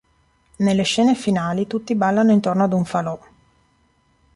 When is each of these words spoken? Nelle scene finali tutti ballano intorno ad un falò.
Nelle 0.55 0.81
scene 0.81 1.13
finali 1.13 1.67
tutti 1.67 1.93
ballano 1.93 2.31
intorno 2.31 2.63
ad 2.63 2.73
un 2.73 2.85
falò. 2.85 3.19